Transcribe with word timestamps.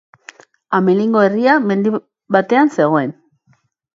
Hamelingo 0.77 1.21
herria 1.25 1.59
mendi 1.65 1.93
batean 2.37 2.75
zegoen. 2.79 3.13